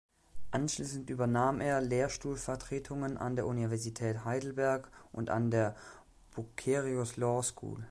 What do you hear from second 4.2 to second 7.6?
Heidelberg und an der Bucerius Law